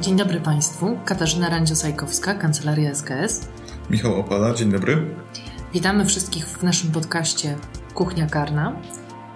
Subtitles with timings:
[0.00, 0.98] Dzień dobry Państwu.
[1.04, 3.48] Katarzyna Randziosajkowska, Kancelaria SKS.
[3.90, 5.14] Michał Opala, dzień dobry.
[5.74, 7.56] Witamy wszystkich w naszym podcaście
[7.94, 8.76] Kuchnia Karna.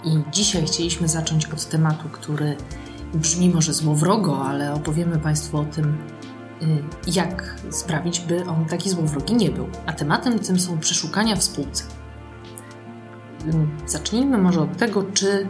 [0.04, 2.56] I dzisiaj chcieliśmy zacząć od tematu, który
[3.14, 5.98] brzmi może złowrogo, ale opowiemy Państwu o tym,
[6.62, 9.68] y, jak sprawić, by on taki złowrogi nie był.
[9.86, 11.84] A tematem tym są przeszukania w spółce.
[13.46, 15.48] Ym, Zacznijmy może od tego, czy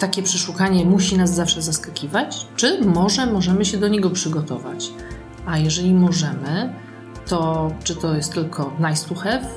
[0.00, 4.90] takie przeszukanie musi nas zawsze zaskakiwać, czy może możemy się do niego przygotować.
[5.46, 6.74] A jeżeli możemy,
[7.26, 9.48] to czy to jest tylko nice to have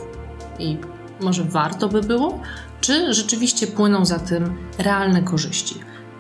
[0.60, 0.78] i
[1.22, 2.40] może warto by było,
[2.82, 5.76] czy rzeczywiście płyną za tym realne korzyści.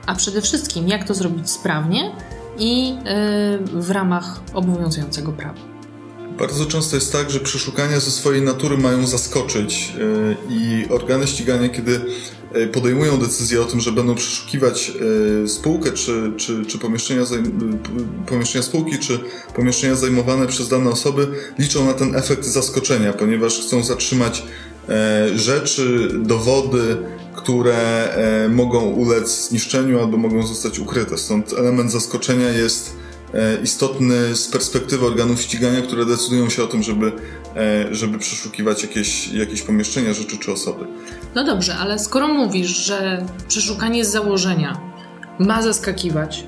[0.05, 2.11] A przede wszystkim, jak to zrobić sprawnie
[2.57, 5.59] i yy, w ramach obowiązującego prawa.
[6.37, 11.69] Bardzo często jest tak, że przeszukania ze swojej natury mają zaskoczyć yy, i organy ścigania,
[11.69, 12.01] kiedy
[12.55, 14.91] yy, podejmują decyzję o tym, że będą przeszukiwać
[15.41, 17.21] yy, spółkę, czy, czy, czy pomieszczenia,
[18.25, 19.19] pomieszczenia spółki, czy
[19.55, 21.27] pomieszczenia zajmowane przez dane osoby,
[21.59, 24.43] liczą na ten efekt zaskoczenia, ponieważ chcą zatrzymać
[24.89, 26.97] e, rzeczy, dowody,
[27.35, 31.17] które e, mogą ulec zniszczeniu albo mogą zostać ukryte.
[31.17, 33.00] Stąd element zaskoczenia jest e,
[33.63, 37.11] istotny z perspektywy organów ścigania, które decydują się o tym, żeby,
[37.55, 40.85] e, żeby przeszukiwać jakieś, jakieś pomieszczenia, rzeczy czy osoby.
[41.35, 44.81] No dobrze, ale skoro mówisz, że przeszukanie z założenia
[45.39, 46.43] ma zaskakiwać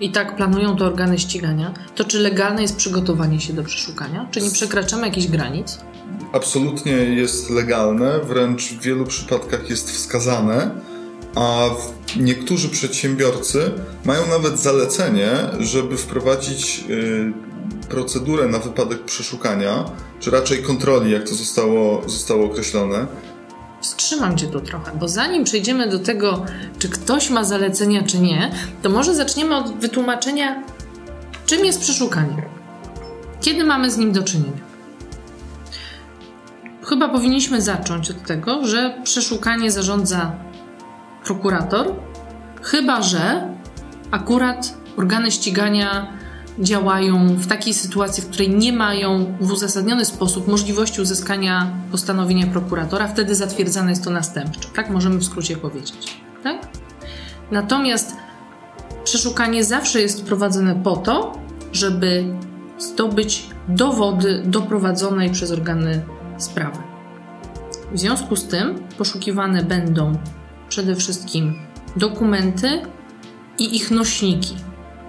[0.00, 4.28] i tak planują to organy ścigania, to czy legalne jest przygotowanie się do przeszukania?
[4.30, 5.78] Czy nie przekraczamy jakichś granic?
[6.32, 10.70] Absolutnie jest legalne, wręcz w wielu przypadkach jest wskazane,
[11.34, 11.70] a
[12.16, 13.70] niektórzy przedsiębiorcy
[14.04, 17.32] mają nawet zalecenie, żeby wprowadzić y,
[17.88, 19.84] procedurę na wypadek przeszukania,
[20.20, 23.06] czy raczej kontroli, jak to zostało, zostało określone.
[23.80, 26.44] Wstrzymam cię tu trochę, bo zanim przejdziemy do tego,
[26.78, 30.62] czy ktoś ma zalecenia, czy nie, to może zaczniemy od wytłumaczenia,
[31.46, 32.42] czym jest przeszukanie.
[33.40, 34.72] Kiedy mamy z nim do czynienia?
[36.82, 40.32] Chyba powinniśmy zacząć od tego, że przeszukanie zarządza
[41.24, 41.94] prokurator,
[42.62, 43.48] chyba że
[44.10, 46.12] akurat organy ścigania
[46.58, 53.08] działają w takiej sytuacji, w której nie mają w uzasadniony sposób możliwości uzyskania postanowienia prokuratora,
[53.08, 54.68] wtedy zatwierdzane jest to następczo.
[54.74, 56.16] Tak możemy w skrócie powiedzieć.
[56.42, 56.68] Tak?
[57.50, 58.16] Natomiast
[59.04, 61.38] przeszukanie zawsze jest prowadzone po to,
[61.72, 62.24] żeby
[62.78, 66.02] zdobyć dowody doprowadzonej przez organy
[66.38, 66.78] sprawy.
[67.92, 70.12] W związku z tym poszukiwane będą
[70.72, 71.54] przede wszystkim
[71.96, 72.82] dokumenty
[73.58, 74.56] i ich nośniki,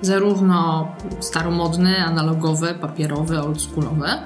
[0.01, 0.88] zarówno
[1.19, 4.22] staromodne, analogowe, papierowe, oldschoolowe,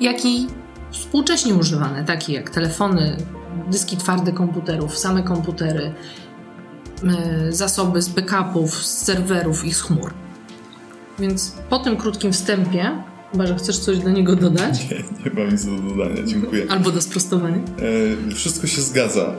[0.00, 0.46] jak i
[0.90, 3.16] współcześnie używane, takie jak telefony,
[3.70, 5.94] dyski twarde komputerów, same komputery,
[7.48, 10.14] y, zasoby z backupów, z serwerów i z chmur.
[11.18, 13.02] Więc po tym krótkim wstępie,
[13.32, 16.66] chyba że chcesz coś do niego dodać, Nie, nie mam nic do dodania, dziękuję.
[16.68, 17.56] albo do sprostowania.
[18.28, 19.34] E, Wszystko się zgadza.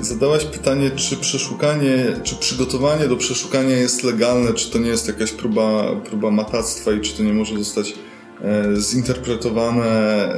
[0.00, 5.08] E, Zadałaś pytanie, czy przeszukanie, czy przygotowanie do przeszukania jest legalne, czy to nie jest
[5.08, 7.94] jakaś próba, próba matactwa i czy to nie może zostać
[8.44, 9.84] e, zinterpretowane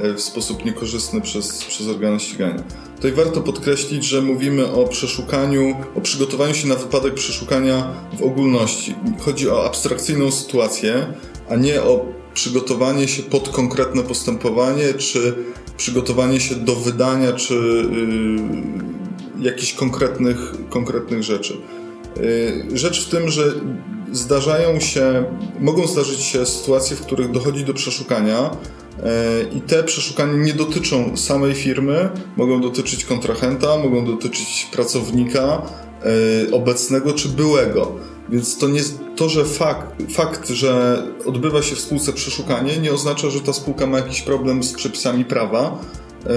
[0.03, 2.63] e, w sposób niekorzystny przez, przez organy ścigania.
[2.97, 8.95] Tutaj warto podkreślić, że mówimy o przeszukaniu, o przygotowaniu się na wypadek przeszukania w ogólności.
[9.21, 11.07] Chodzi o abstrakcyjną sytuację,
[11.51, 15.35] a nie o przygotowanie się pod konkretne postępowanie, czy
[15.77, 17.55] przygotowanie się do wydania, czy
[19.39, 21.57] yy, jakichś konkretnych, konkretnych rzeczy.
[22.71, 23.53] Yy, rzecz w tym, że
[24.13, 25.25] zdarzają się,
[25.61, 29.03] mogą zdarzyć się sytuacje, w których dochodzi do przeszukania yy,
[29.59, 35.63] i te przeszukania nie dotyczą samej firmy, mogą dotyczyć kontrahenta, mogą dotyczyć pracownika
[36.43, 38.16] yy, obecnego czy byłego.
[38.29, 38.81] Więc to, nie,
[39.17, 43.87] to że fakt, fakt, że odbywa się w spółce przeszukanie, nie oznacza, że ta spółka
[43.87, 45.79] ma jakiś problem z przepisami prawa,
[46.27, 46.31] e,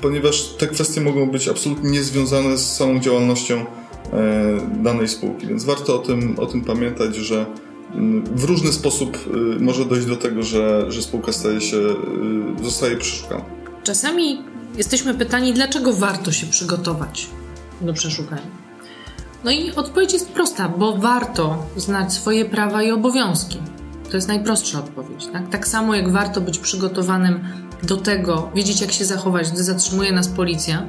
[0.00, 3.64] ponieważ te kwestie mogą być absolutnie niezwiązane z samą działalnością e,
[4.82, 5.46] danej spółki.
[5.46, 7.46] Więc warto o tym, o tym pamiętać, że
[8.34, 9.18] w różny sposób
[9.60, 11.76] może dojść do tego, że, że spółka staje się,
[12.62, 13.44] zostaje przeszukana.
[13.82, 14.42] Czasami
[14.76, 17.26] jesteśmy pytani, dlaczego warto się przygotować
[17.80, 18.67] do przeszukania.
[19.44, 23.58] No i odpowiedź jest prosta, bo warto znać swoje prawa i obowiązki.
[24.10, 25.26] To jest najprostsza odpowiedź.
[25.32, 27.44] Tak, tak samo jak warto być przygotowanym
[27.82, 30.86] do tego, wiedzieć jak się zachować, gdy zatrzymuje nas policja,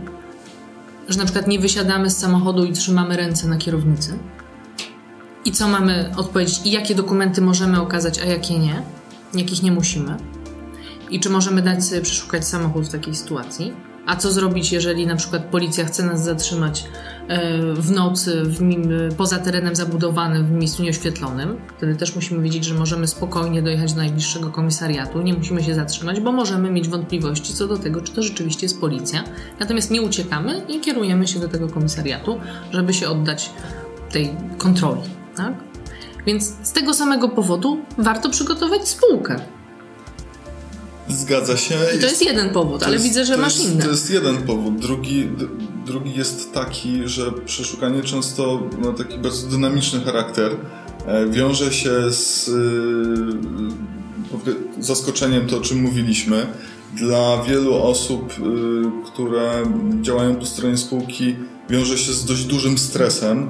[1.09, 4.17] że na przykład nie wysiadamy z samochodu i trzymamy ręce na kierownicy.
[5.45, 8.81] I co mamy odpowiedzieć, i jakie dokumenty możemy okazać, a jakie nie,
[9.33, 10.17] jakich nie musimy.
[11.09, 13.73] I czy możemy dać sobie przeszukać samochód w takiej sytuacji.
[14.05, 16.85] A co zrobić, jeżeli na przykład policja chce nas zatrzymać
[17.73, 18.59] w nocy w,
[19.17, 21.57] poza terenem zabudowanym, w miejscu nieoświetlonym?
[21.77, 26.19] Wtedy też musimy wiedzieć, że możemy spokojnie dojechać do najbliższego komisariatu, nie musimy się zatrzymać,
[26.19, 29.23] bo możemy mieć wątpliwości co do tego, czy to rzeczywiście jest policja.
[29.59, 32.39] Natomiast nie uciekamy i kierujemy się do tego komisariatu,
[32.71, 33.49] żeby się oddać
[34.11, 35.01] tej kontroli.
[35.35, 35.53] Tak?
[36.25, 39.39] Więc z tego samego powodu warto przygotować spółkę.
[41.07, 41.75] Zgadza się.
[41.97, 43.83] I to jest, jeden powód, ale jest, widzę, że masz jest, inny.
[43.83, 44.79] To jest jeden powód.
[44.79, 45.29] Drugi,
[45.89, 50.51] drugi jest taki, że przeszukanie często ma taki bardzo dynamiczny charakter.
[51.06, 52.53] E, wiąże się z y,
[54.83, 56.47] zaskoczeniem to, o czym mówiliśmy.
[56.94, 58.33] Dla wielu osób, y,
[59.06, 59.63] które
[60.01, 61.36] działają po stronie spółki,
[61.69, 63.47] wiąże się z dość dużym stresem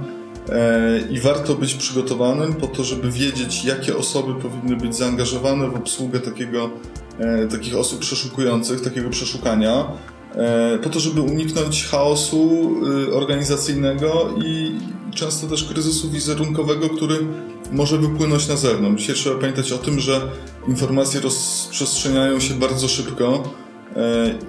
[0.50, 5.76] e, i warto być przygotowanym po to, żeby wiedzieć, jakie osoby powinny być zaangażowane w
[5.76, 6.70] obsługę takiego
[7.20, 9.86] E, takich osób przeszukujących, takiego przeszukania, e,
[10.84, 12.72] po to, żeby uniknąć chaosu
[13.10, 14.72] e, organizacyjnego i
[15.16, 17.16] często też kryzysu wizerunkowego, który
[17.72, 19.02] może wypłynąć na zewnątrz.
[19.02, 20.22] Dzisiaj trzeba pamiętać o tym, że
[20.68, 23.44] informacje rozprzestrzeniają się bardzo szybko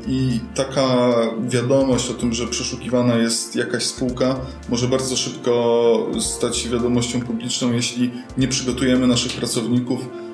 [0.06, 1.12] i taka
[1.48, 4.36] wiadomość o tym, że przeszukiwana jest jakaś spółka,
[4.68, 10.29] może bardzo szybko stać się wiadomością publiczną, jeśli nie przygotujemy naszych pracowników Y,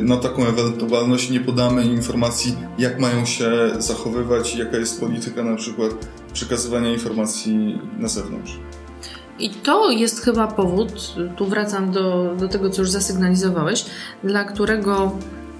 [0.00, 5.92] na taką ewentualność nie podamy informacji, jak mają się zachowywać, jaka jest polityka na przykład
[6.32, 8.58] przekazywania informacji na zewnątrz.
[9.38, 13.84] I to jest chyba powód, tu wracam do, do tego, co już zasygnalizowałeś,
[14.24, 15.12] dla którego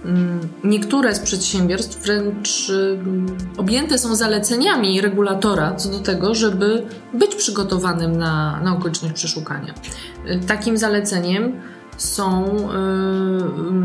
[0.05, 6.83] mm, niektóre z przedsiębiorstw wręcz mm, objęte są zaleceniami regulatora co do tego, żeby
[7.15, 9.75] być przygotowanym na, na okoliczność przeszukania.
[10.31, 11.53] Y, takim zaleceniem
[11.99, 12.45] są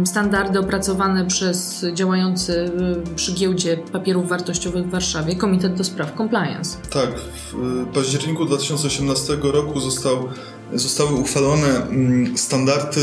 [0.01, 2.71] y, standardy opracowane przez działający
[3.11, 6.77] y, przy giełdzie papierów wartościowych w Warszawie Komitet do Spraw Compliance.
[6.89, 7.09] Tak,
[7.53, 10.29] w październiku 2018 roku został,
[10.73, 13.01] zostały uchwalone mm, standardy,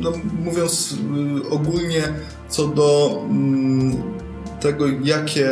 [0.00, 0.12] no,
[0.44, 0.94] mówiąc
[1.46, 2.02] y, ogólnie,
[2.48, 4.02] co do mm,
[4.60, 5.50] tego, jakie,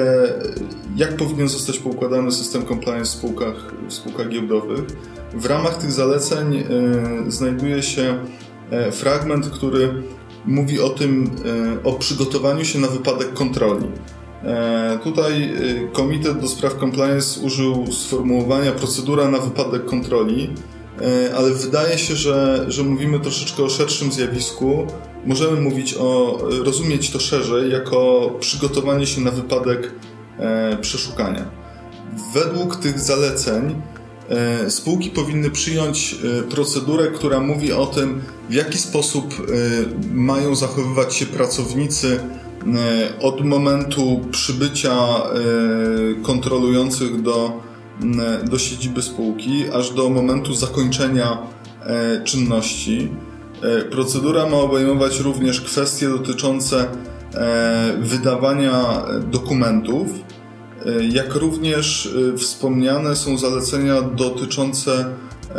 [0.96, 3.54] jak powinien zostać poukładany system compliance w spółkach,
[3.88, 4.80] w spółkach giełdowych.
[5.34, 6.64] W ramach tych zaleceń
[7.28, 8.18] znajduje się
[8.92, 10.02] fragment, który
[10.46, 11.30] mówi o tym,
[11.80, 13.86] e, o przygotowaniu się na wypadek kontroli.
[14.44, 15.54] E, tutaj
[15.92, 20.50] Komitet do Spraw Compliance użył sformułowania procedura na wypadek kontroli,
[21.36, 24.86] ale wydaje się, że, że mówimy troszeczkę o szerszym zjawisku.
[25.26, 29.92] Możemy mówić o, rozumieć to szerzej jako przygotowanie się na wypadek
[30.80, 31.44] przeszukania.
[32.34, 33.95] Według tych zaleceń E,
[34.68, 38.20] spółki powinny przyjąć e, procedurę, która mówi o tym,
[38.50, 42.20] w jaki sposób e, mają zachowywać się pracownicy
[43.20, 44.96] od momentu przybycia
[46.22, 47.60] kontrolujących do,
[48.50, 51.38] do siedziby spółki, aż do momentu zakończenia
[52.24, 53.08] czynności.
[53.90, 56.86] Procedura ma obejmować również kwestie dotyczące
[58.00, 60.35] wydawania dokumentów E,
[61.10, 65.54] jak również e, wspomniane są zalecenia dotyczące e,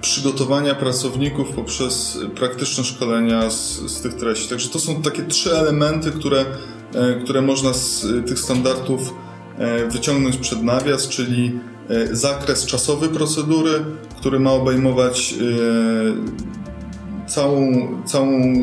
[0.00, 4.48] przygotowania pracowników poprzez praktyczne szkolenia z, z tych treści.
[4.48, 6.44] Także to są takie trzy elementy, które,
[7.24, 9.14] które można z tych standardów
[9.90, 11.60] wyciągnąć przed nawias, czyli
[12.12, 13.84] zakres czasowy procedury,
[14.18, 15.34] który ma obejmować
[17.26, 18.54] całą, całą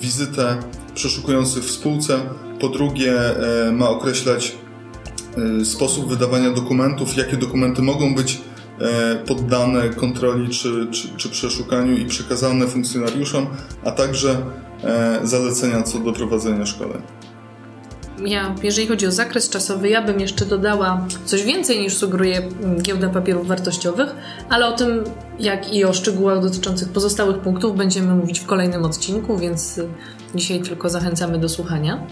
[0.00, 0.56] wizytę
[0.94, 2.20] przeszukujących w spółce,
[2.64, 3.12] po drugie,
[3.68, 4.56] e, ma określać
[5.60, 8.40] e, sposób wydawania dokumentów, jakie dokumenty mogą być
[8.80, 13.46] e, poddane kontroli czy, czy, czy przeszukaniu i przekazane funkcjonariuszom,
[13.84, 14.36] a także
[15.22, 17.02] zalecenia co do prowadzenia szkoleń.
[18.26, 22.82] Ja, jeżeli chodzi o zakres czasowy, ja bym jeszcze dodała coś więcej niż sugeruje mm,
[22.82, 24.14] giełda papierów wartościowych,
[24.48, 25.04] ale o tym,
[25.38, 29.80] jak i o szczegółach dotyczących pozostałych punktów będziemy mówić w kolejnym odcinku, więc
[30.34, 32.06] dzisiaj tylko zachęcamy do słuchania.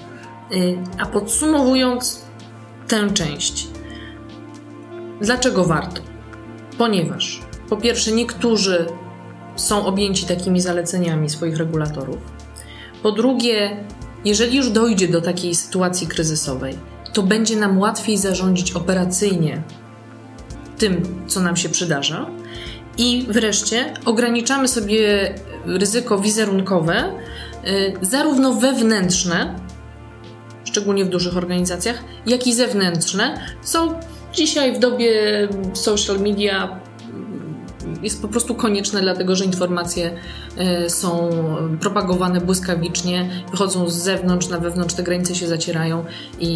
[0.53, 2.23] Y, a podsumowując
[2.89, 3.67] tę część,
[5.21, 6.03] dlaczego warto?
[6.79, 8.87] Ponieważ po pierwsze, niektórzy
[9.57, 12.19] są objęci takimi zaleceniami swoich regulatorów.
[13.03, 13.85] Po drugie,
[14.25, 16.79] jeżeli już dojdzie do takiej sytuacji kryzysowej,
[17.13, 19.63] to będzie nam łatwiej zarządzić operacyjnie
[20.79, 22.27] tym, co nam się przydarza.
[22.99, 25.35] I wreszcie ograniczamy sobie
[25.67, 27.13] ryzyko wizerunkowe,
[27.67, 29.57] y, zarówno wewnętrzne,
[30.73, 33.95] szczególnie w dużych organizacjach, jak i zewnętrzne, co
[34.33, 35.13] dzisiaj w dobie
[35.75, 36.81] social media
[38.03, 40.17] jest po prostu konieczne, dlatego że informacje
[40.57, 41.31] e, są
[41.81, 46.05] propagowane błyskawicznie, wychodzą z zewnątrz na wewnątrz, te granice się zacierają
[46.41, 46.49] i,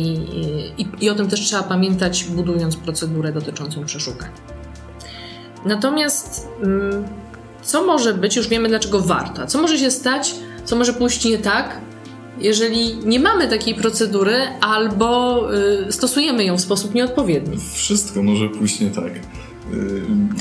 [0.79, 4.31] i, i o tym też trzeba pamiętać, budując procedurę dotyczącą przeszukań.
[5.65, 7.05] Natomiast mm,
[7.63, 11.39] co może być, już wiemy dlaczego warta, co może się stać, co może pójść nie
[11.39, 11.81] tak,
[12.41, 15.43] jeżeli nie mamy takiej procedury albo
[15.89, 17.59] y, stosujemy ją w sposób nieodpowiedni.
[17.75, 19.13] Wszystko może pójść nie tak.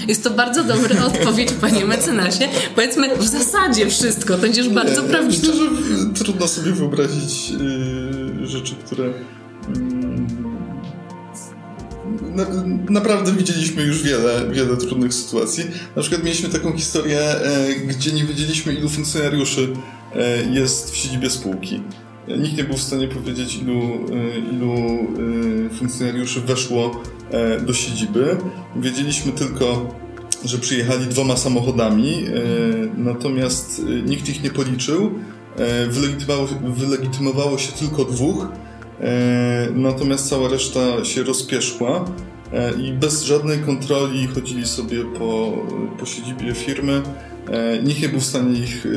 [0.07, 2.47] Jest to bardzo dobra odpowiedź, panie mecenasie.
[2.75, 5.47] Powiedzmy, w zasadzie wszystko, to już bardzo ja, prawdziwe.
[5.47, 7.49] Myślę, że trudno sobie wyobrazić
[8.39, 10.04] yy, rzeczy, które yy,
[12.35, 12.45] na,
[12.89, 15.63] naprawdę widzieliśmy już wiele, wiele trudnych sytuacji.
[15.95, 17.21] Na przykład mieliśmy taką historię,
[17.67, 21.81] yy, gdzie nie wiedzieliśmy, ilu funkcjonariuszy y, jest w siedzibie spółki.
[22.27, 24.75] Nikt nie był w stanie powiedzieć, ilu, y, ilu
[25.19, 28.37] y, funkcjonariuszy weszło e, do siedziby.
[28.75, 29.95] Wiedzieliśmy tylko,
[30.45, 32.31] że przyjechali dwoma samochodami, e,
[32.97, 35.11] natomiast nikt ich nie policzył.
[35.57, 38.47] E, wylegitymowało, wylegitymowało się tylko dwóch,
[39.75, 42.05] natomiast cała reszta się rozpieszła
[42.83, 45.53] i bez żadnej kontroli chodzili sobie po,
[45.99, 47.01] po siedzibie firmy
[47.49, 48.87] E, nikt nie był w stanie ich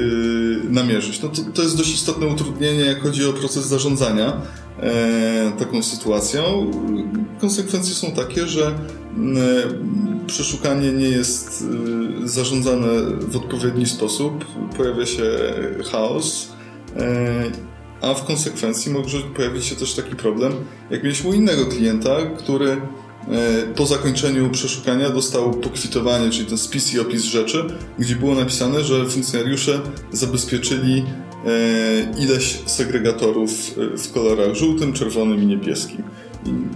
[0.70, 1.22] namierzyć.
[1.22, 4.42] No to, to jest dość istotne utrudnienie, jak chodzi o proces zarządzania
[4.80, 6.70] e, taką sytuacją.
[7.40, 8.74] Konsekwencje są takie, że
[10.26, 11.64] przeszukanie nie jest
[12.24, 12.88] zarządzane
[13.20, 14.44] w odpowiedni sposób,
[14.76, 15.24] pojawia się
[15.92, 16.48] chaos,
[16.96, 17.44] e,
[18.00, 20.52] a w konsekwencji może pojawić się też taki problem,
[20.90, 22.80] jak mieliśmy u innego klienta, który
[23.32, 27.64] E, po zakończeniu przeszukania dostał pokwitowanie, czyli ten spis i opis rzeczy,
[27.98, 29.80] gdzie było napisane, że funkcjonariusze
[30.12, 31.04] zabezpieczyli
[31.46, 36.02] e, ileś segregatorów e, w kolorach żółtym, czerwonym i niebieskim.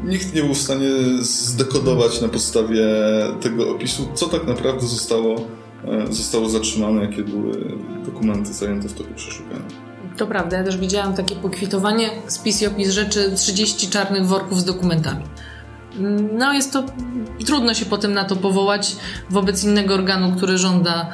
[0.04, 0.88] Nikt nie był w stanie
[1.20, 2.84] zdekodować na podstawie
[3.40, 5.46] tego opisu, co tak naprawdę zostało,
[6.10, 7.52] zostało zatrzymane, jakie były
[8.04, 9.91] dokumenty zajęte w toku przeszukania.
[10.16, 14.64] To prawda, ja też widziałam takie pokwitowanie, spis i opis rzeczy, 30 czarnych worków z
[14.64, 15.22] dokumentami.
[16.38, 16.84] No jest to,
[17.46, 18.96] trudno się potem na to powołać
[19.30, 21.10] wobec innego organu, który żąda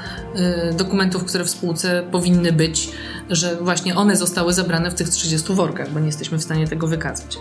[0.71, 2.91] y, dokumentów, które w spółce powinny być,
[3.31, 6.87] że właśnie one zostały zabrane w tych 30 workach, bo nie jesteśmy w stanie tego
[6.87, 7.39] wykazać.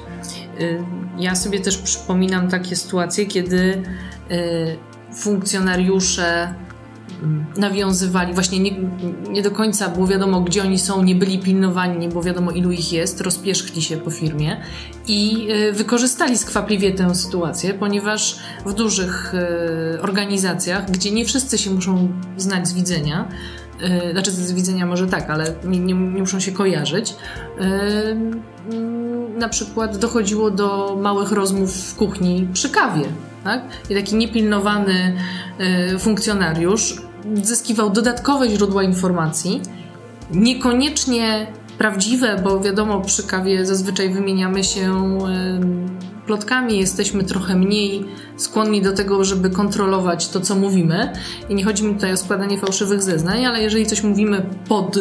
[0.60, 0.84] Y,
[1.18, 3.84] ja sobie też przypominam takie sytuacje, kiedy
[4.32, 4.78] y,
[5.16, 6.54] funkcjonariusze
[7.58, 8.72] nawiązywali, właśnie nie,
[9.30, 12.72] nie, do końca było wiadomo, gdzie oni są, nie byli pilnowani, nie było wiadomo, ilu
[12.72, 14.58] ich jest, rozpierzchli się po firmie
[15.08, 21.72] i y, wykorzystali skwapliwie tę sytuację, ponieważ w dużych y, organizacjach, gdzie nie wszyscy się
[21.72, 23.28] muszą znać z widzenia,
[24.08, 27.16] y, znaczy z widzenia może tak, ale nie, nie, nie muszą się kojarzyć,
[29.38, 33.06] na przykład dochodziło do małych rozmów w kuchni przy kawie.
[33.44, 33.62] Tak?
[33.90, 35.14] I taki niepilnowany
[36.00, 37.07] funkcjonariusz
[37.44, 39.62] zyskiwał dodatkowe źródła informacji,
[40.32, 41.48] niekoniecznie
[41.78, 45.18] prawdziwe, bo wiadomo, przy kawie zazwyczaj wymieniamy się
[46.26, 48.06] plotkami, jesteśmy trochę mniej
[48.38, 51.14] skłonni do tego, żeby kontrolować to, co mówimy.
[51.50, 55.00] I nie chodzi mi tutaj o składanie fałszywych zeznań, ale jeżeli coś mówimy pod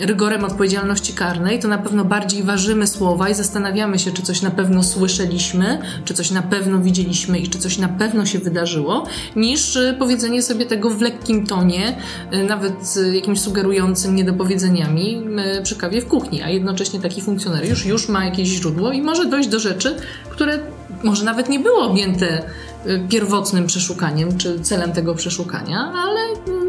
[0.00, 4.50] rygorem odpowiedzialności karnej, to na pewno bardziej ważymy słowa i zastanawiamy się, czy coś na
[4.50, 9.76] pewno słyszeliśmy, czy coś na pewno widzieliśmy i czy coś na pewno się wydarzyło, niż
[9.76, 11.96] e, powiedzenie sobie tego w lekkim tonie,
[12.30, 15.26] e, nawet jakimś sugerującym niedopowiedzeniami
[15.62, 19.48] przy kawie w kuchni, a jednocześnie taki funkcjonariusz już ma jakieś źródło i może dojść
[19.48, 19.96] do rzeczy,
[20.30, 20.58] które
[21.02, 22.42] może nawet nie było objęte
[22.86, 26.20] y, pierwotnym przeszukaniem czy celem tego przeszukania, ale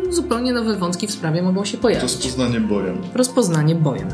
[0.10, 2.04] zupełnie nowe wątki w sprawie mogą się pojawić.
[2.04, 2.98] Rozpoznanie bojem.
[3.14, 4.08] Rozpoznanie bojem.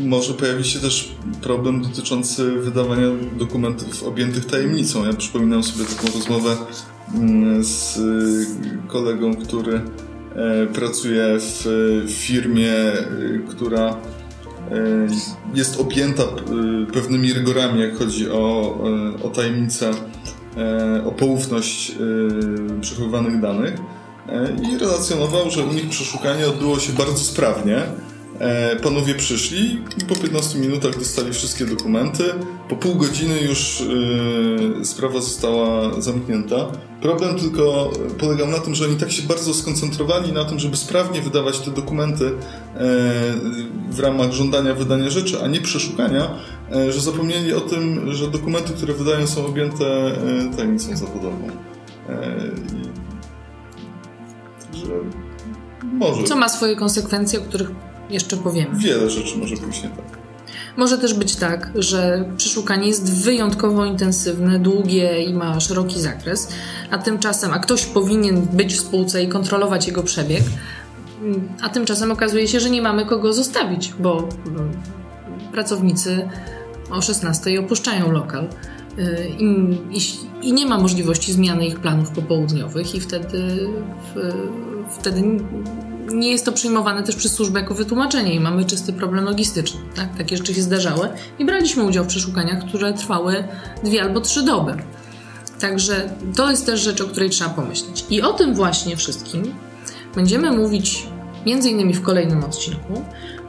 [0.00, 3.06] Y, może pojawić się też problem dotyczący wydawania
[3.38, 5.06] dokumentów objętych tajemnicą.
[5.06, 6.56] Ja przypominam sobie taką rozmowę
[7.14, 7.98] mm, z
[8.88, 9.80] kolegą, który
[10.34, 13.96] e, pracuje w firmie, y, która
[14.70, 15.06] E,
[15.54, 16.26] jest objęta e,
[16.92, 18.78] pewnymi rygorami, jak chodzi o,
[19.18, 19.90] e, o tajemnicę,
[21.06, 21.92] o poufność
[22.80, 23.74] przechowywanych danych
[24.62, 27.86] i relacjonował, że u nich przeszukanie odbyło się bardzo sprawnie
[28.40, 32.24] E, panowie przyszli i po 15 minutach dostali wszystkie dokumenty.
[32.68, 33.80] Po pół godziny już
[34.80, 36.56] e, sprawa została zamknięta.
[37.02, 41.22] Problem tylko polegał na tym, że oni tak się bardzo skoncentrowali na tym, żeby sprawnie
[41.22, 42.32] wydawać te dokumenty e,
[43.90, 46.30] w ramach żądania wydania rzeczy, a nie przeszukania,
[46.90, 50.12] że zapomnieli o tym, że dokumenty, które wydają są objęte
[50.56, 51.50] tajemnicą zawodową.
[54.86, 54.94] Że
[55.82, 56.24] może.
[56.24, 57.70] Co ma swoje konsekwencje, o których
[58.10, 58.78] jeszcze powiemy.
[58.78, 60.20] Wiele rzeczy może pójść nie tak.
[60.76, 66.48] Może też być tak, że przeszukanie jest wyjątkowo intensywne, długie i ma szeroki zakres,
[66.90, 70.42] a tymczasem, a ktoś powinien być w spółce i kontrolować jego przebieg,
[71.62, 74.28] a tymczasem okazuje się, że nie mamy kogo zostawić, bo
[75.52, 76.28] pracownicy
[76.90, 78.48] o 16 opuszczają lokal.
[78.98, 79.44] Y, I,
[79.96, 80.00] i,
[80.42, 83.68] i, nie ma możliwości zmiany ich planów popołudniowych, i wtedy,
[84.90, 85.22] wtedy
[86.12, 89.80] nie jest to przyjmowane też przez służbę jako wytłumaczenie i mamy czysty problem logistyczny.
[89.94, 90.16] Tak?
[90.18, 93.44] Takie rzeczy się zdarzały i braliśmy udział w przeszukaniach, które trwały
[93.84, 94.74] dwie albo trzy doby.
[95.60, 98.04] Także to jest też rzecz, o której trzeba pomyśleć.
[98.10, 99.54] I o tym właśnie wszystkim
[100.14, 101.06] będziemy mówić
[101.46, 103.04] między innymi w kolejnym odcinku,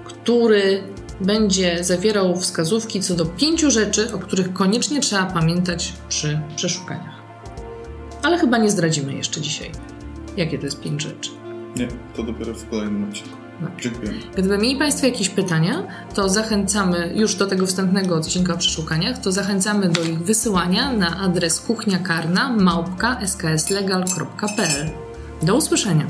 [0.06, 0.84] który
[1.26, 7.22] będzie zawierał wskazówki co do pięciu rzeczy, o których koniecznie trzeba pamiętać przy przeszukaniach.
[8.24, 9.72] Ale chyba nie zdradzimy jeszcze dzisiaj,
[10.38, 11.32] jakie to jest pięć rzeczy.
[11.76, 13.38] Nie, to dopiero w kolejnym odcinku.
[13.62, 13.68] No.
[13.82, 14.12] Dziękuję.
[14.34, 19.32] Gdyby mieli Państwo jakieś pytania, to zachęcamy już do tego wstępnego odcinka o przeszukaniach, to
[19.32, 24.90] zachęcamy do ich wysyłania na adres kuchniakarna małpka skslegal.pl.
[25.42, 26.06] Do usłyszenia.